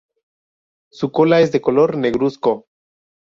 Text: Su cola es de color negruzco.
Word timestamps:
Su 0.91 1.11
cola 1.11 1.41
es 1.41 1.51
de 1.51 1.61
color 1.61 1.95
negruzco. 1.95 2.65